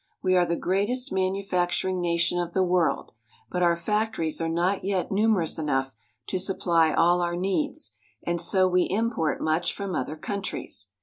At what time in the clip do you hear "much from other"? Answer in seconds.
9.41-10.15